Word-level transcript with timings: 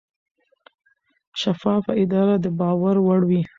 شفافه 1.41 1.93
اداره 2.03 2.35
د 2.43 2.45
باور 2.59 2.95
وړ 3.05 3.21
وي. 3.29 3.41